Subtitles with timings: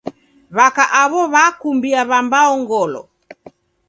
[0.57, 3.01] W'aka aw'o w'akumbia w'ambao ngolo.